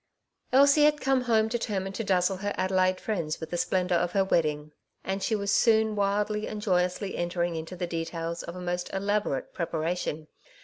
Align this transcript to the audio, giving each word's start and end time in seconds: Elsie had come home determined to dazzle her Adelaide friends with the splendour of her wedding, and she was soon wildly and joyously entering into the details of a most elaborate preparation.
Elsie 0.51 0.85
had 0.85 0.99
come 0.99 1.21
home 1.25 1.47
determined 1.47 1.93
to 1.93 2.03
dazzle 2.03 2.37
her 2.37 2.55
Adelaide 2.57 2.99
friends 2.99 3.39
with 3.39 3.51
the 3.51 3.57
splendour 3.57 3.99
of 3.99 4.13
her 4.13 4.25
wedding, 4.25 4.71
and 5.03 5.21
she 5.21 5.35
was 5.35 5.51
soon 5.51 5.95
wildly 5.95 6.47
and 6.47 6.59
joyously 6.59 7.15
entering 7.15 7.55
into 7.55 7.75
the 7.75 7.85
details 7.85 8.41
of 8.41 8.55
a 8.55 8.61
most 8.61 8.91
elaborate 8.95 9.53
preparation. 9.53 10.27